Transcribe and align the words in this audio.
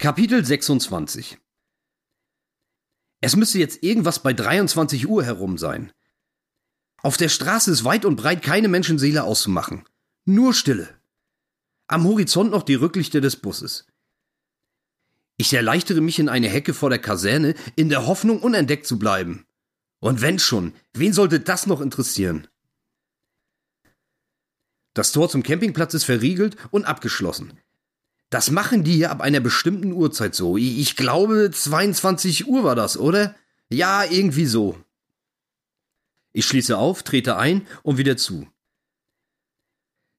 Kapitel 0.00 0.44
26 0.44 1.38
Es 3.20 3.34
müsste 3.34 3.58
jetzt 3.58 3.82
irgendwas 3.82 4.22
bei 4.22 4.32
23 4.32 5.08
Uhr 5.08 5.24
herum 5.24 5.58
sein. 5.58 5.92
Auf 7.02 7.16
der 7.16 7.28
Straße 7.28 7.72
ist 7.72 7.82
weit 7.82 8.04
und 8.04 8.14
breit 8.14 8.40
keine 8.40 8.68
Menschenseele 8.68 9.24
auszumachen. 9.24 9.88
Nur 10.24 10.54
Stille. 10.54 10.88
Am 11.88 12.04
Horizont 12.04 12.52
noch 12.52 12.62
die 12.62 12.76
Rücklichter 12.76 13.20
des 13.20 13.34
Busses. 13.34 13.88
Ich 15.36 15.52
erleichtere 15.52 16.00
mich 16.00 16.20
in 16.20 16.28
eine 16.28 16.48
Hecke 16.48 16.74
vor 16.74 16.90
der 16.90 17.00
Kaserne, 17.00 17.56
in 17.74 17.88
der 17.88 18.06
Hoffnung, 18.06 18.40
unentdeckt 18.40 18.86
zu 18.86 19.00
bleiben. 19.00 19.46
Und 19.98 20.20
wenn 20.20 20.38
schon, 20.38 20.74
wen 20.92 21.12
sollte 21.12 21.40
das 21.40 21.66
noch 21.66 21.80
interessieren? 21.80 22.46
Das 24.94 25.10
Tor 25.10 25.28
zum 25.28 25.42
Campingplatz 25.42 25.92
ist 25.94 26.04
verriegelt 26.04 26.56
und 26.70 26.84
abgeschlossen. 26.84 27.58
Das 28.30 28.50
machen 28.50 28.84
die 28.84 28.92
hier 28.92 29.10
ab 29.10 29.20
einer 29.20 29.40
bestimmten 29.40 29.92
Uhrzeit 29.92 30.34
so. 30.34 30.56
Ich 30.56 30.96
glaube, 30.96 31.50
22 31.50 32.46
Uhr 32.46 32.62
war 32.64 32.74
das, 32.74 32.98
oder? 32.98 33.34
Ja, 33.70 34.04
irgendwie 34.04 34.46
so. 34.46 34.76
Ich 36.32 36.44
schließe 36.46 36.76
auf, 36.76 37.02
trete 37.02 37.36
ein 37.36 37.66
und 37.82 37.96
wieder 37.96 38.16
zu. 38.16 38.46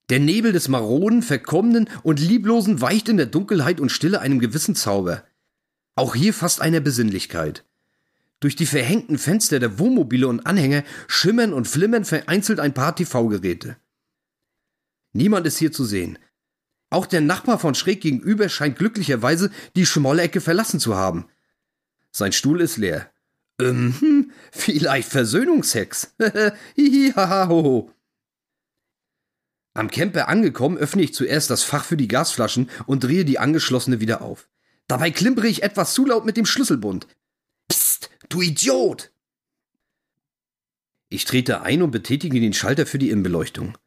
Der 0.09 0.19
Nebel 0.19 0.51
des 0.51 0.67
maroden, 0.67 1.21
verkommenen 1.21 1.87
und 2.01 2.19
lieblosen 2.19 2.81
weicht 2.81 3.09
in 3.09 3.17
der 3.17 3.27
Dunkelheit 3.27 3.79
und 3.79 3.91
Stille 3.91 4.19
einem 4.19 4.39
gewissen 4.39 4.75
Zauber. 4.75 5.23
Auch 5.95 6.15
hier 6.15 6.33
fast 6.33 6.61
einer 6.61 6.79
Besinnlichkeit. 6.79 7.63
Durch 8.39 8.55
die 8.55 8.65
verhängten 8.65 9.19
Fenster 9.19 9.59
der 9.59 9.77
Wohnmobile 9.77 10.27
und 10.27 10.47
Anhänger 10.47 10.83
schimmern 11.07 11.53
und 11.53 11.67
flimmern 11.67 12.05
vereinzelt 12.05 12.59
ein 12.59 12.73
paar 12.73 12.95
TV-Geräte. 12.95 13.77
Niemand 15.13 15.45
ist 15.45 15.57
hier 15.57 15.71
zu 15.71 15.83
sehen. 15.83 16.17
Auch 16.89 17.05
der 17.05 17.21
Nachbar 17.21 17.59
von 17.59 17.75
schräg 17.75 18.01
gegenüber 18.01 18.49
scheint 18.49 18.77
glücklicherweise 18.77 19.51
die 19.75 19.85
schmolle 19.85 20.23
Ecke 20.23 20.41
verlassen 20.41 20.79
zu 20.79 20.95
haben. 20.95 21.27
Sein 22.11 22.31
Stuhl 22.31 22.61
ist 22.61 22.77
leer. 22.77 23.11
Ähm, 23.59 23.95
hm, 23.99 24.31
vielleicht 24.51 25.09
Versöhnungsex. 25.09 26.15
Hihi, 26.75 27.13
haha, 27.15 27.47
hoho. 27.47 27.91
Am 29.73 29.91
Camper 29.91 30.27
angekommen, 30.27 30.77
öffne 30.77 31.03
ich 31.03 31.13
zuerst 31.13 31.49
das 31.49 31.63
Fach 31.63 31.85
für 31.85 31.97
die 31.97 32.07
Gasflaschen 32.07 32.69
und 32.87 33.03
drehe 33.03 33.25
die 33.25 33.39
angeschlossene 33.39 33.99
wieder 33.99 34.21
auf. 34.21 34.49
Dabei 34.87 35.11
klimpere 35.11 35.47
ich 35.47 35.61
etwas 35.61 35.93
zu 35.93 36.05
laut 36.05 36.25
mit 36.25 36.37
dem 36.37 36.45
Schlüsselbund. 36.45 37.07
Psst, 37.67 38.09
du 38.29 38.41
Idiot! 38.41 39.11
Ich 41.09 41.25
trete 41.25 41.61
ein 41.61 41.81
und 41.81 41.91
betätige 41.91 42.39
den 42.39 42.53
Schalter 42.53 42.85
für 42.85 42.97
die 42.97 43.09
Innenbeleuchtung. 43.09 43.77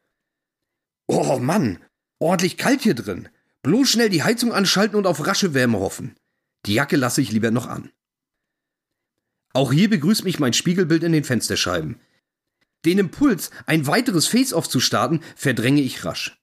Oh 1.07 1.39
Mann, 1.39 1.79
ordentlich 2.23 2.57
kalt 2.57 2.81
hier 2.81 2.95
drin. 2.95 3.29
Bloß 3.63 3.89
schnell 3.89 4.09
die 4.09 4.23
Heizung 4.23 4.51
anschalten 4.51 4.97
und 4.97 5.07
auf 5.07 5.25
rasche 5.25 5.53
Wärme 5.53 5.79
hoffen. 5.79 6.15
Die 6.65 6.73
Jacke 6.73 6.97
lasse 6.97 7.21
ich 7.21 7.31
lieber 7.31 7.51
noch 7.51 7.67
an. 7.67 7.91
Auch 9.53 9.71
hier 9.71 9.89
begrüßt 9.89 10.23
mich 10.23 10.39
mein 10.39 10.53
Spiegelbild 10.53 11.03
in 11.03 11.11
den 11.11 11.23
Fensterscheiben. 11.23 11.99
Den 12.85 12.99
Impuls, 12.99 13.51
ein 13.65 13.87
weiteres 13.87 14.27
Face-Off 14.27 14.67
zu 14.67 14.79
starten, 14.79 15.21
verdränge 15.35 15.81
ich 15.81 16.03
rasch. 16.03 16.37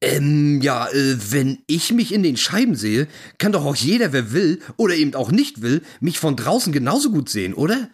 Ähm, 0.00 0.60
ja, 0.60 0.88
äh, 0.88 1.16
wenn 1.32 1.62
ich 1.66 1.92
mich 1.92 2.12
in 2.12 2.22
den 2.22 2.36
Scheiben 2.36 2.74
sehe, 2.74 3.08
kann 3.38 3.52
doch 3.52 3.64
auch 3.64 3.76
jeder, 3.76 4.12
wer 4.12 4.32
will 4.32 4.60
oder 4.76 4.94
eben 4.94 5.14
auch 5.14 5.30
nicht 5.30 5.62
will, 5.62 5.82
mich 6.00 6.18
von 6.18 6.36
draußen 6.36 6.72
genauso 6.72 7.10
gut 7.10 7.28
sehen, 7.28 7.54
oder? 7.54 7.90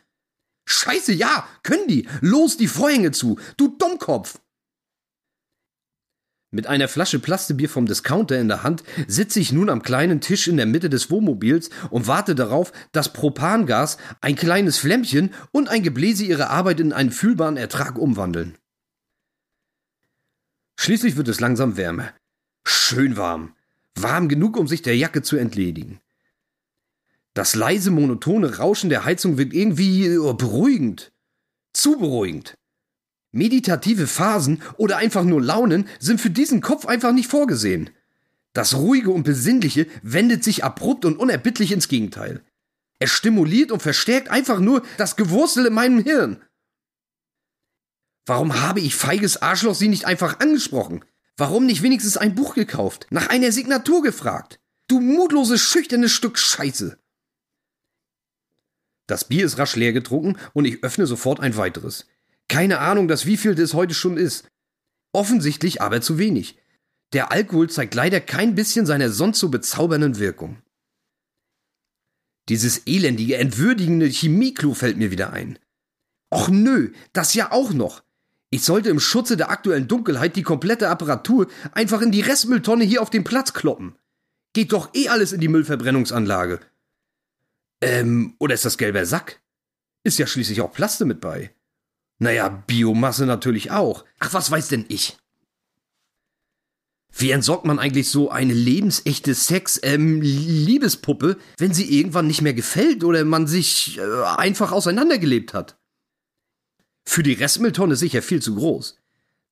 Scheiße, 0.67 1.13
ja, 1.13 1.49
können 1.63 1.89
die. 1.89 2.09
Los, 2.21 2.57
die 2.57 2.69
Vorhänge 2.69 3.13
zu, 3.13 3.39
du 3.57 3.69
Dummkopf. 3.77 4.41
Mit 6.53 6.67
einer 6.67 6.89
Flasche 6.89 7.21
Plastebier 7.21 7.69
vom 7.69 7.87
Discounter 7.87 8.37
in 8.39 8.49
der 8.49 8.65
Hand 8.65 8.83
sitze 9.07 9.39
ich 9.39 9.53
nun 9.53 9.71
am 9.71 9.83
kleinen 9.83 10.21
Tisch 10.21 10.49
in 10.49 10.57
der 10.57 10.67
Mitte 10.67 10.91
des 10.91 11.09
Wohnmobils 11.09 11.71
und 11.91 12.09
warte 12.09 12.35
darauf, 12.35 12.73
dass 12.91 13.13
Propangas, 13.13 13.99
ein 14.21 14.35
kleines 14.35 14.79
Flämmchen 14.79 15.33
und 15.53 15.69
ein 15.69 15.85
Gebläse 15.85 16.25
ihre 16.25 16.51
Arbeit 16.51 16.81
in 16.81 16.93
einen 16.93 17.13
fühlbaren 17.13 17.57
Ertrag 17.57 17.99
umwandeln. 17.99 18.59
Schließlich 20.77 21.17
wird 21.17 21.29
es 21.29 21.39
langsam 21.39 21.77
wärmer. 21.77 22.13
Schön 22.65 23.17
warm. 23.17 23.55
Warm 23.95 24.29
genug, 24.29 24.57
um 24.57 24.67
sich 24.67 24.83
der 24.83 24.97
Jacke 24.97 25.23
zu 25.23 25.37
entledigen. 25.37 26.01
Das 27.33 27.55
leise, 27.55 27.93
monotone 27.93 28.57
Rauschen 28.59 28.91
der 28.91 29.05
Heizung 29.05 29.39
wirkt 29.39 29.55
irgendwie 29.55 30.19
oh, 30.19 30.35
beruhigend. 30.35 31.13
Zu 31.73 31.97
beruhigend. 31.97 32.59
Meditative 33.33 34.07
Phasen 34.07 34.63
oder 34.77 34.97
einfach 34.97 35.25
nur 35.25 35.43
Launen 35.43 35.89
sind 35.99 36.21
für 36.21 36.31
diesen 36.31 36.61
Kopf 36.61 36.87
einfach 36.87 37.13
nicht 37.13 37.29
vorgesehen. 37.29 37.91
Das 38.53 38.75
Ruhige 38.75 39.11
und 39.11 39.23
Besinnliche 39.23 39.87
wendet 40.03 40.43
sich 40.43 40.65
abrupt 40.65 41.05
und 41.05 41.17
unerbittlich 41.17 41.71
ins 41.71 41.89
Gegenteil. 41.89 42.43
Es 42.99 43.11
stimuliert 43.11 43.71
und 43.71 43.83
verstärkt 43.83 44.29
einfach 44.29 44.59
nur 44.59 44.83
das 44.97 45.17
Gewurstel 45.17 45.67
in 45.67 45.73
meinem 45.73 46.03
Hirn. 46.03 46.43
Warum 48.27 48.61
habe 48.61 48.81
ich 48.81 48.95
feiges 48.95 49.41
Arschloch 49.41 49.75
sie 49.75 49.89
nicht 49.89 50.05
einfach 50.05 50.41
angesprochen? 50.41 51.05
Warum 51.37 51.65
nicht 51.67 51.83
wenigstens 51.83 52.17
ein 52.17 52.35
Buch 52.35 52.55
gekauft, 52.55 53.07
nach 53.11 53.29
einer 53.29 53.53
Signatur 53.53 54.03
gefragt? 54.03 54.61
Du 54.89 55.01
mutloses, 55.01 55.63
schüchternes 55.63 56.13
Stück 56.13 56.37
Scheiße. 56.37 56.99
Das 59.07 59.25
Bier 59.25 59.47
ist 59.47 59.59
rasch 59.59 59.77
leer 59.77 59.93
getrunken 59.93 60.37
und 60.53 60.65
ich 60.65 60.85
öffne 60.85 61.07
sofort 61.07 61.41
ein 61.41 61.57
weiteres. 61.57 62.07
Keine 62.51 62.81
Ahnung, 62.81 63.07
das 63.07 63.27
wievielte 63.27 63.63
es 63.63 63.75
heute 63.75 63.95
schon 63.95 64.17
ist. 64.17 64.51
Offensichtlich 65.13 65.81
aber 65.83 66.01
zu 66.01 66.19
wenig. 66.19 66.59
Der 67.13 67.31
Alkohol 67.31 67.71
zeigt 67.71 67.95
leider 67.95 68.21
kein 68.21 68.57
bisschen 68.57 68.87
seiner 68.87 69.09
sonst 69.09 69.39
so 69.39 69.51
bezaubernden 69.51 70.19
Wirkung. 70.19 70.61
Dieses 72.49 72.89
elendige, 72.89 73.37
entwürdigende 73.37 74.07
Chemieklo 74.07 74.75
fällt 74.75 74.97
mir 74.97 75.13
wieder 75.13 75.33
ein. 75.33 75.61
Och 76.35 76.49
nö, 76.49 76.91
das 77.13 77.35
ja 77.35 77.53
auch 77.53 77.73
noch. 77.73 78.03
Ich 78.51 78.65
sollte 78.65 78.89
im 78.89 78.99
Schutze 78.99 79.37
der 79.37 79.51
aktuellen 79.51 79.87
Dunkelheit 79.87 80.35
die 80.35 80.43
komplette 80.43 80.89
Apparatur 80.89 81.47
einfach 81.71 82.03
in 82.03 82.11
die 82.11 82.21
Restmülltonne 82.21 82.83
hier 82.83 83.01
auf 83.01 83.11
den 83.11 83.23
Platz 83.23 83.53
kloppen. 83.53 83.95
Geht 84.55 84.73
doch 84.73 84.93
eh 84.93 85.09
alles 85.09 85.33
in 85.33 85.41
die 85.41 85.47
Müllverbrennungsanlage. 85.47 86.59
Ähm, 87.81 88.35
oder 88.41 88.55
ist 88.55 88.65
das 88.65 88.77
gelber 88.77 89.07
Sack? 89.07 89.41
Ist 90.03 90.19
ja 90.19 90.27
schließlich 90.27 90.61
auch 90.63 90.73
Plaste 90.73 91.05
mit 91.05 91.21
bei. 91.21 91.55
Naja, 92.21 92.51
Biomasse 92.51 93.25
natürlich 93.27 93.71
auch. 93.71 94.05
Ach, 94.19 94.35
was 94.35 94.51
weiß 94.51 94.69
denn 94.69 94.85
ich? 94.89 95.17
Wie 97.13 97.31
entsorgt 97.31 97.65
man 97.65 97.79
eigentlich 97.79 98.09
so 98.09 98.31
eine 98.31 98.53
lebensechte 98.53 99.35
Sex, 99.35 99.81
ähm, 99.83 100.23
wenn 100.23 101.75
sie 101.75 101.99
irgendwann 101.99 102.27
nicht 102.27 102.43
mehr 102.43 102.55
gefällt 102.55 103.05
oder 103.05 103.25
man 103.25 103.47
sich 103.47 103.99
äh, 103.99 104.23
einfach 104.37 104.71
auseinandergelebt 104.71 105.55
hat? 105.55 105.79
Für 107.05 107.23
die 107.23 107.33
Restmülltonne 107.33 107.97
sicher 107.97 108.23
viel 108.23 108.43
zu 108.43 108.55
groß. 108.55 108.99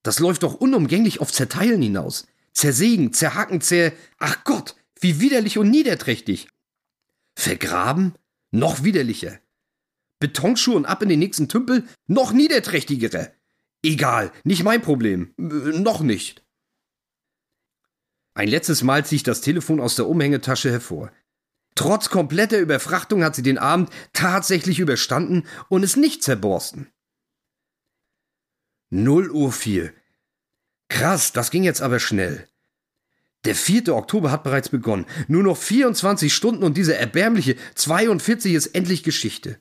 Das 0.03 0.19
läuft 0.19 0.43
doch 0.43 0.53
unumgänglich 0.53 1.19
auf 1.21 1.33
Zerteilen 1.33 1.81
hinaus. 1.81 2.27
Zersägen, 2.53 3.13
zerhacken, 3.13 3.61
zer... 3.61 3.91
Ach 4.19 4.43
Gott, 4.43 4.75
wie 5.01 5.19
widerlich 5.19 5.57
und 5.57 5.71
niederträchtig. 5.71 6.47
Vergraben? 7.35 8.13
Noch 8.51 8.83
widerlicher. 8.83 9.39
Betonschuhe 10.19 10.75
und 10.75 10.85
ab 10.85 11.01
in 11.01 11.09
den 11.09 11.19
nächsten 11.19 11.47
Tümpel? 11.47 11.87
Noch 12.07 12.31
niederträchtigere. 12.31 13.31
Egal, 13.81 14.31
nicht 14.43 14.63
mein 14.63 14.81
Problem. 14.81 15.33
Äh, 15.37 15.79
noch 15.79 16.01
nicht. 16.01 16.43
Ein 18.33 18.49
letztes 18.49 18.83
Mal 18.83 19.05
ziehe 19.05 19.17
ich 19.17 19.23
das 19.23 19.41
Telefon 19.41 19.79
aus 19.79 19.95
der 19.95 20.07
Umhängetasche 20.07 20.71
hervor. 20.71 21.11
Trotz 21.75 22.09
kompletter 22.09 22.59
Überfrachtung 22.59 23.23
hat 23.23 23.35
sie 23.35 23.41
den 23.41 23.57
Abend 23.57 23.89
tatsächlich 24.13 24.79
überstanden 24.79 25.45
und 25.69 25.83
ist 25.83 25.97
nicht 25.97 26.23
zerborsten. 26.23 26.87
0 28.89 29.29
Uhr 29.31 29.51
4. 29.51 29.93
Krass, 30.89 31.31
das 31.31 31.51
ging 31.51 31.63
jetzt 31.63 31.81
aber 31.81 31.99
schnell. 31.99 32.47
Der 33.45 33.55
4. 33.55 33.95
Oktober 33.95 34.31
hat 34.31 34.43
bereits 34.43 34.69
begonnen. 34.69 35.05
Nur 35.27 35.43
noch 35.43 35.55
24 35.55 36.33
Stunden 36.33 36.63
und 36.63 36.75
diese 36.75 36.97
erbärmliche 36.97 37.55
42 37.75 38.53
ist 38.53 38.67
endlich 38.67 39.03
Geschichte. 39.03 39.59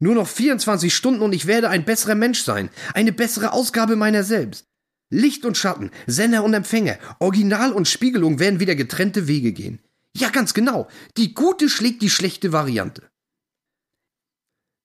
Nur 0.00 0.14
noch 0.14 0.26
24 0.26 0.94
Stunden 0.94 1.20
und 1.20 1.34
ich 1.34 1.46
werde 1.46 1.68
ein 1.68 1.84
besserer 1.84 2.14
Mensch 2.14 2.42
sein. 2.42 2.70
Eine 2.94 3.12
bessere 3.12 3.52
Ausgabe 3.52 3.96
meiner 3.96 4.24
selbst. 4.24 4.66
Licht 5.10 5.44
und 5.44 5.56
Schatten, 5.56 5.90
Sender 6.06 6.42
und 6.42 6.54
Empfänger, 6.54 6.98
Original 7.18 7.72
und 7.72 7.86
Spiegelung 7.86 8.38
werden 8.38 8.60
wieder 8.60 8.74
getrennte 8.74 9.28
Wege 9.28 9.52
gehen. 9.52 9.80
Ja, 10.16 10.30
ganz 10.30 10.54
genau. 10.54 10.88
Die 11.16 11.34
gute 11.34 11.68
schlägt 11.68 12.00
die 12.02 12.10
schlechte 12.10 12.52
Variante. 12.52 13.10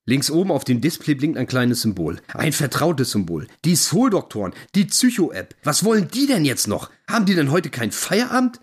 Links 0.07 0.29
oben 0.29 0.51
auf 0.51 0.63
dem 0.63 0.81
Display 0.81 1.15
blinkt 1.15 1.38
ein 1.38 1.47
kleines 1.47 1.81
Symbol. 1.81 2.21
Ein 2.27 2.53
vertrautes 2.53 3.12
Symbol. 3.12 3.47
Die 3.63 3.75
Soul-Doktoren, 3.75 4.53
die 4.75 4.85
Psycho-App. 4.85 5.56
Was 5.63 5.83
wollen 5.83 6.09
die 6.09 6.27
denn 6.27 6.45
jetzt 6.45 6.67
noch? 6.67 6.91
Haben 7.09 7.25
die 7.25 7.33
denn 7.33 7.50
heute 7.50 7.71
kein 7.71 7.91
Feierabend? 7.91 8.59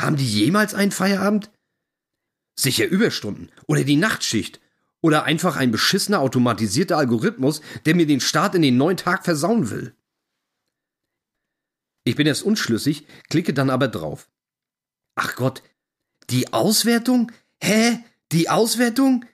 Haben 0.00 0.16
die 0.16 0.26
jemals 0.26 0.74
einen 0.74 0.90
Feierabend? 0.90 1.50
Sicher 2.58 2.86
Überstunden. 2.86 3.50
Oder 3.66 3.84
die 3.84 3.96
Nachtschicht. 3.96 4.60
Oder 5.00 5.24
einfach 5.24 5.56
ein 5.56 5.70
beschissener 5.70 6.20
automatisierter 6.20 6.96
Algorithmus, 6.98 7.60
der 7.86 7.94
mir 7.94 8.06
den 8.06 8.20
Start 8.20 8.54
in 8.54 8.62
den 8.62 8.76
neuen 8.76 8.96
Tag 8.96 9.24
versauen 9.24 9.70
will. 9.70 9.94
Ich 12.04 12.16
bin 12.16 12.26
erst 12.26 12.42
unschlüssig, 12.42 13.06
klicke 13.28 13.54
dann 13.54 13.70
aber 13.70 13.88
drauf. 13.88 14.30
Ach 15.14 15.36
Gott, 15.36 15.62
Die 16.30 16.52
Auswertung? 16.52 17.32
Hä? 17.62 18.04
Die 18.32 18.50
Auswertung? 18.50 19.24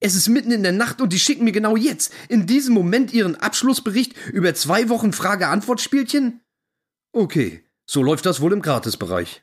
Es 0.00 0.14
ist 0.14 0.28
mitten 0.28 0.50
in 0.50 0.62
der 0.62 0.72
Nacht 0.72 1.00
und 1.00 1.12
die 1.12 1.18
schicken 1.18 1.44
mir 1.44 1.52
genau 1.52 1.76
jetzt, 1.76 2.12
in 2.28 2.46
diesem 2.46 2.74
Moment, 2.74 3.12
ihren 3.12 3.36
Abschlussbericht 3.36 4.14
über 4.28 4.54
zwei 4.54 4.88
Wochen 4.88 5.12
Frage-Antwort-Spielchen? 5.12 6.42
Okay, 7.12 7.64
so 7.86 8.02
läuft 8.02 8.26
das 8.26 8.40
wohl 8.40 8.52
im 8.52 8.60
Gratisbereich. 8.60 9.42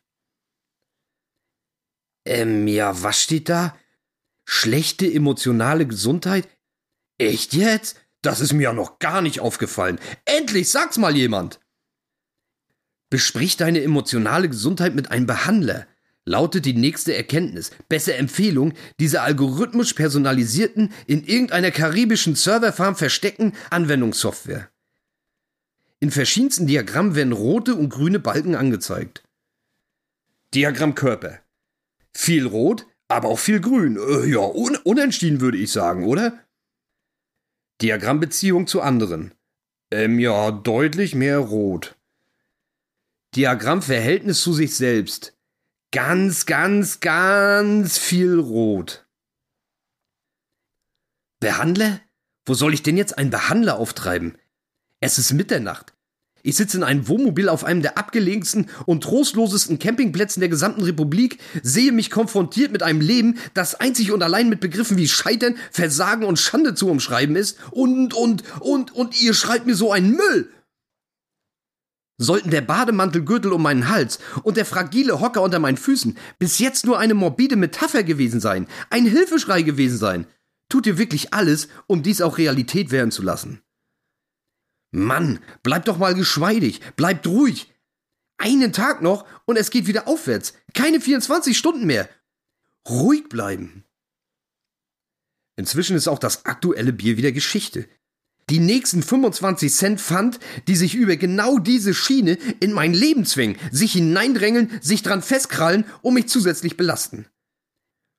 Ähm, 2.26 2.68
ja, 2.68 3.02
was 3.02 3.22
steht 3.22 3.50
da? 3.50 3.76
Schlechte 4.46 5.12
emotionale 5.12 5.88
Gesundheit? 5.88 6.48
Echt 7.18 7.54
jetzt? 7.54 7.98
Das 8.22 8.40
ist 8.40 8.54
mir 8.54 8.64
ja 8.64 8.74
noch 8.74 9.00
gar 9.00 9.22
nicht 9.22 9.40
aufgefallen. 9.40 10.00
Endlich 10.26 10.70
sag's 10.70 10.98
mal 10.98 11.16
jemand! 11.16 11.60
Besprich 13.10 13.58
deine 13.58 13.84
emotionale 13.84 14.50
Gesundheit 14.50 14.96
mit 14.96 15.12
einem 15.12 15.28
Behandler 15.28 15.88
lautet 16.26 16.66
die 16.66 16.74
nächste 16.74 17.16
Erkenntnis, 17.16 17.72
bessere 17.90 18.16
Empfehlung, 18.16 18.74
diese 19.00 19.22
algorithmisch 19.22 19.94
personalisierten, 19.94 20.94
in 21.06 21.24
irgendeiner 21.24 21.72
karibischen 21.72 22.36
Serverfarm 22.36 22.96
versteckten 22.96 23.54
Anwendungssoftware. 23.70 24.70
In 26.00 26.12
verschiedensten 26.12 26.68
Diagrammen 26.68 27.16
werden 27.16 27.34
rote 27.34 27.76
und 27.76 27.90
grüne 27.90 28.20
Balken 28.20 28.56
angezeigt. 28.56 29.24
Diagramm 30.54 30.96
Körper. 30.96 31.40
Viel 32.14 32.46
rot, 32.46 32.86
aber 33.14 33.30
auch 33.30 33.40
viel 33.40 33.60
grün. 33.60 33.98
Äh, 33.98 34.26
ja, 34.26 34.40
un 34.40 34.76
unentschieden 34.78 35.42
würde 35.42 35.58
ich 35.58 35.72
sagen, 35.72 36.06
oder? 36.06 36.40
Diagramm 37.82 38.20
Beziehung 38.20 38.68
zu 38.68 38.82
anderen. 38.82 39.34
Ähm, 39.92 40.20
ja, 40.20 40.52
deutlich 40.52 41.16
mehr 41.16 41.40
rot. 41.40 41.96
Diagramm 43.36 43.82
Verhältnis 43.82 44.42
zu 44.42 44.54
sich 44.54 44.76
selbst 44.76 45.34
ganz, 45.94 46.48
ganz, 46.48 47.00
ganz 47.00 48.00
viel 48.00 48.40
Rot. 48.40 49.06
Behandler? 51.40 52.02
Wo 52.46 52.56
soll 52.56 52.74
ich 52.74 52.82
denn 52.82 52.98
jetzt 52.98 53.18
einen 53.18 53.30
Behandler 53.30 53.78
auftreiben? 53.78 54.38
Es 55.00 55.20
ist 55.20 55.34
Mitternacht. 55.34 55.94
Ich 56.46 56.58
sitze 56.58 56.76
in 56.76 56.84
einem 56.84 57.08
Wohnmobil 57.08 57.48
auf 57.48 57.64
einem 57.64 57.82
der 57.82 57.98
abgelegensten 57.98 58.70
und 58.86 59.02
trostlosesten 59.02 59.80
Campingplätzen 59.80 60.42
der 60.42 60.50
gesamten 60.50 60.84
Republik, 60.84 61.40
sehe 61.64 61.94
mich 61.94 62.12
konfrontiert 62.12 62.74
mit 62.74 62.84
einem 62.84 63.00
Leben, 63.00 63.38
das 63.54 63.76
einzig 63.76 64.12
und 64.12 64.22
allein 64.22 64.50
mit 64.50 64.60
Begriffen 64.60 64.98
wie 64.98 65.08
Scheitern, 65.08 65.56
Versagen 65.72 66.26
und 66.26 66.38
Schande 66.38 66.76
zu 66.76 66.90
umschreiben 66.90 67.38
ist, 67.38 67.58
und, 67.72 68.14
und, 68.14 68.44
und, 68.60 68.94
und 68.94 69.22
ihr 69.22 69.34
schreibt 69.34 69.66
mir 69.66 69.76
so 69.76 69.94
einen 69.94 70.18
Müll! 70.18 70.52
Sollten 72.18 72.52
der 72.52 72.62
Bademantelgürtel 72.62 73.54
um 73.54 73.64
meinen 73.64 73.88
Hals 73.88 74.20
und 74.44 74.58
der 74.58 74.66
fragile 74.66 75.22
Hocker 75.22 75.42
unter 75.42 75.60
meinen 75.60 75.78
Füßen 75.78 76.18
bis 76.40 76.60
jetzt 76.60 76.86
nur 76.86 77.00
eine 77.00 77.14
morbide 77.14 77.56
Metapher 77.56 78.04
gewesen 78.04 78.42
sein, 78.42 78.68
ein 78.90 79.06
Hilfeschrei 79.06 79.62
gewesen 79.62 79.98
sein, 79.98 80.28
tut 80.68 80.88
ihr 80.88 80.98
wirklich 80.98 81.34
alles, 81.34 81.70
um 81.88 82.04
dies 82.04 82.22
auch 82.22 82.38
Realität 82.38 82.92
werden 82.92 83.12
zu 83.12 83.24
lassen. 83.24 83.63
Mann, 84.94 85.40
bleibt 85.62 85.88
doch 85.88 85.98
mal 85.98 86.16
geschmeidig, 86.16 86.80
bleibt 86.96 87.28
ruhig. 87.28 87.74
Einen 88.38 88.74
Tag 88.74 89.02
noch 89.02 89.26
und 89.46 89.58
es 89.58 89.70
geht 89.70 89.88
wieder 89.88 90.08
aufwärts. 90.08 90.54
Keine 90.74 91.02
24 91.02 91.58
Stunden 91.58 91.86
mehr. 91.86 92.10
Ruhig 92.88 93.28
bleiben. 93.30 93.84
Inzwischen 95.56 95.96
ist 95.96 96.08
auch 96.08 96.20
das 96.20 96.46
aktuelle 96.46 96.94
Bier 96.94 97.18
wieder 97.18 97.32
Geschichte 97.32 97.88
die 98.50 98.60
nächsten 98.60 99.02
25 99.02 99.74
Cent 99.74 100.02
Pfand, 100.02 100.40
die 100.68 100.76
sich 100.76 100.96
über 100.96 101.16
genau 101.16 101.60
diese 101.60 101.94
Schiene 101.94 102.38
in 102.60 102.74
mein 102.74 102.94
Leben 102.94 103.26
zwingen, 103.26 103.58
sich 103.72 103.94
hineindrängeln, 103.94 104.80
sich 104.82 105.02
dran 105.02 105.22
festkrallen 105.22 105.86
und 106.02 106.14
mich 106.14 106.28
zusätzlich 106.28 106.78
belasten. 106.78 107.28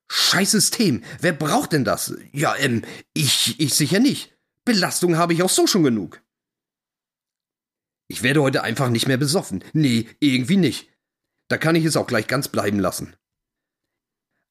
Scheiß 0.09 0.51
System, 0.51 1.03
wer 1.21 1.33
braucht 1.33 1.73
denn 1.73 1.85
das? 1.85 2.15
Ja, 2.33 2.55
ähm, 2.57 2.83
ich, 3.15 3.59
ich 3.59 3.75
sicher 3.75 4.01
nicht. 4.01 4.37
Belastung 4.65 5.17
habe 5.17 5.35
ich 5.35 5.43
auch 5.43 5.51
so 5.51 5.67
schon 5.67 5.83
genug. 5.83 6.21
Ich 8.15 8.23
werde 8.23 8.43
heute 8.43 8.63
einfach 8.63 8.91
nicht 8.91 9.09
mehr 9.09 9.17
besoffen. 9.17 9.65
Nee, 9.73 10.07
irgendwie 10.21 10.57
nicht. 10.57 10.89
Da 11.49 11.57
kann 11.57 11.75
ich 11.75 11.85
es 11.85 11.97
auch 11.97 12.07
gleich 12.07 12.29
ganz 12.29 12.47
bleiben 12.47 12.79
lassen. 12.79 13.17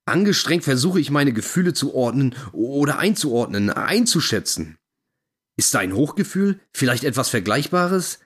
Angestrengt 0.05 0.65
versuche 0.65 0.99
ich 0.99 1.11
meine 1.11 1.31
Gefühle 1.31 1.73
zu 1.73 1.95
ordnen 1.95 2.35
oder 2.51 2.99
einzuordnen, 2.99 3.69
einzuschätzen. 3.69 4.77
Ist 5.55 5.73
da 5.73 5.79
ein 5.79 5.93
Hochgefühl? 5.93 6.59
Vielleicht 6.73 7.05
etwas 7.05 7.29
Vergleichbares? 7.29 8.19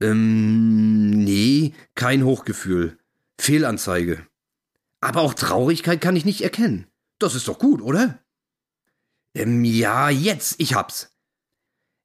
Ähm, 0.00 1.10
nee, 1.10 1.74
kein 1.96 2.24
Hochgefühl. 2.24 2.96
Fehlanzeige. 3.40 4.24
Aber 5.00 5.22
auch 5.22 5.34
Traurigkeit 5.34 6.00
kann 6.00 6.14
ich 6.14 6.24
nicht 6.24 6.42
erkennen. 6.42 6.86
Das 7.18 7.34
ist 7.34 7.48
doch 7.48 7.58
gut, 7.58 7.82
oder? 7.82 8.20
Ähm, 9.34 9.64
ja, 9.64 10.10
jetzt, 10.10 10.60
ich 10.60 10.74
hab's. 10.74 11.10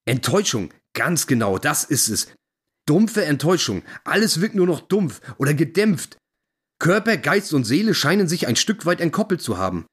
Enttäuschung, 0.05 0.73
ganz 0.93 1.27
genau, 1.27 1.59
das 1.59 1.83
ist 1.83 2.09
es. 2.09 2.33
Dumpfe 2.91 3.23
Enttäuschung, 3.23 3.83
alles 4.03 4.41
wirkt 4.41 4.53
nur 4.53 4.67
noch 4.67 4.81
dumpf 4.81 5.21
oder 5.37 5.53
gedämpft. 5.53 6.17
Körper, 6.77 7.15
Geist 7.15 7.53
und 7.53 7.63
Seele 7.63 7.93
scheinen 7.93 8.27
sich 8.27 8.47
ein 8.47 8.57
Stück 8.57 8.85
weit 8.85 8.99
entkoppelt 8.99 9.41
zu 9.41 9.57
haben. 9.57 9.85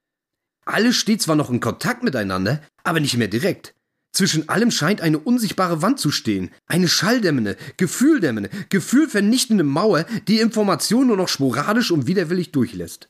Alles 0.64 0.96
steht 0.96 1.22
zwar 1.22 1.36
noch 1.36 1.48
in 1.48 1.60
Kontakt 1.60 2.02
miteinander, 2.02 2.60
aber 2.82 2.98
nicht 2.98 3.16
mehr 3.16 3.28
direkt. 3.28 3.72
Zwischen 4.12 4.48
allem 4.48 4.72
scheint 4.72 5.00
eine 5.00 5.20
unsichtbare 5.20 5.80
Wand 5.80 6.00
zu 6.00 6.10
stehen, 6.10 6.50
eine 6.66 6.88
schalldämmende, 6.88 7.56
gefühldämmende, 7.76 8.50
gefühlvernichtende 8.68 9.62
Mauer, 9.62 10.04
die 10.26 10.40
Informationen 10.40 11.06
nur 11.06 11.18
noch 11.18 11.28
sporadisch 11.28 11.92
und 11.92 12.08
widerwillig 12.08 12.50
durchlässt. 12.50 13.08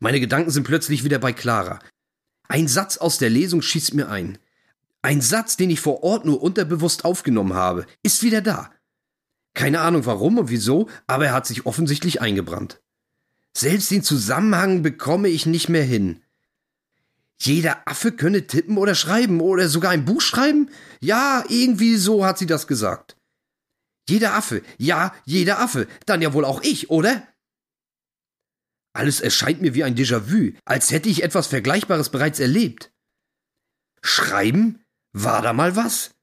Meine 0.00 0.18
Gedanken 0.18 0.50
sind 0.50 0.64
plötzlich 0.64 1.04
wieder 1.04 1.20
bei 1.20 1.32
Clara. 1.32 1.78
Ein 2.48 2.66
Satz 2.66 2.96
aus 2.96 3.18
der 3.18 3.30
Lesung 3.30 3.62
schießt 3.62 3.94
mir 3.94 4.08
ein. 4.08 4.38
Ein 5.06 5.20
Satz, 5.20 5.56
den 5.56 5.70
ich 5.70 5.78
vor 5.78 6.02
Ort 6.02 6.24
nur 6.24 6.42
unterbewusst 6.42 7.04
aufgenommen 7.04 7.54
habe, 7.54 7.86
ist 8.02 8.24
wieder 8.24 8.40
da. 8.40 8.72
Keine 9.54 9.80
Ahnung 9.80 10.04
warum 10.04 10.36
und 10.36 10.50
wieso, 10.50 10.88
aber 11.06 11.26
er 11.26 11.32
hat 11.32 11.46
sich 11.46 11.64
offensichtlich 11.64 12.20
eingebrannt. 12.20 12.82
Selbst 13.56 13.92
den 13.92 14.02
Zusammenhang 14.02 14.82
bekomme 14.82 15.28
ich 15.28 15.46
nicht 15.46 15.68
mehr 15.68 15.84
hin. 15.84 16.24
Jeder 17.40 17.86
Affe 17.86 18.10
könne 18.10 18.48
tippen 18.48 18.78
oder 18.78 18.96
schreiben 18.96 19.40
oder 19.40 19.68
sogar 19.68 19.92
ein 19.92 20.04
Buch 20.04 20.20
schreiben? 20.20 20.70
Ja, 20.98 21.44
irgendwie 21.48 21.94
so 21.94 22.26
hat 22.26 22.38
sie 22.38 22.46
das 22.46 22.66
gesagt. 22.66 23.16
Jeder 24.08 24.34
Affe, 24.34 24.60
ja, 24.76 25.14
jeder 25.24 25.60
Affe, 25.60 25.86
dann 26.06 26.20
ja 26.20 26.32
wohl 26.32 26.44
auch 26.44 26.64
ich, 26.64 26.90
oder? 26.90 27.24
Alles 28.92 29.20
erscheint 29.20 29.60
mir 29.60 29.72
wie 29.72 29.84
ein 29.84 29.94
Déjà-vu, 29.94 30.54
als 30.64 30.90
hätte 30.90 31.08
ich 31.08 31.22
etwas 31.22 31.46
Vergleichbares 31.46 32.08
bereits 32.10 32.40
erlebt. 32.40 32.92
Schreiben? 34.02 34.82
War 35.18 35.40
da 35.40 35.54
mal 35.54 35.76
was? 35.76 36.14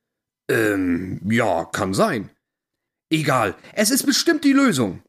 Ähm, 0.47 1.19
ja, 1.27 1.65
kann 1.65 1.95
sein. 1.95 2.29
Egal, 3.09 3.55
es 3.73 3.89
ist 3.89 4.05
bestimmt 4.05 4.43
die 4.43 4.53
Lösung. 4.53 5.01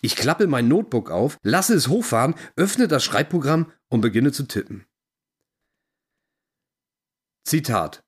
Ich 0.00 0.14
klappe 0.14 0.46
mein 0.46 0.68
Notebook 0.68 1.10
auf, 1.10 1.38
lasse 1.42 1.74
es 1.74 1.88
hochfahren, 1.88 2.36
öffne 2.54 2.86
das 2.86 3.02
Schreibprogramm 3.02 3.72
und 3.88 4.00
beginne 4.00 4.30
zu 4.30 4.44
tippen. 4.44 4.86
Zitat 7.44 8.04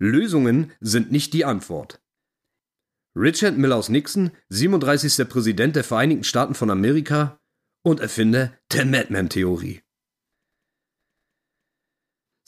Lösungen 0.00 0.72
sind 0.80 1.12
nicht 1.12 1.32
die 1.32 1.44
Antwort. 1.44 2.02
Richard 3.14 3.56
Milhouse 3.56 3.88
Nixon, 3.88 4.32
37. 4.48 5.28
Präsident 5.28 5.76
der 5.76 5.84
Vereinigten 5.84 6.24
Staaten 6.24 6.54
von 6.54 6.70
Amerika 6.70 7.38
und 7.84 8.00
Erfinder 8.00 8.52
der 8.72 8.84
Madman-Theorie. 8.84 9.82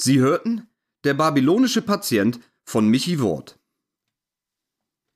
Sie 0.00 0.18
hörten 0.18 0.66
Der 1.04 1.14
babylonische 1.14 1.82
Patient 1.82 2.38
von 2.64 2.86
Michi 2.86 3.20
Wort. 3.20 3.58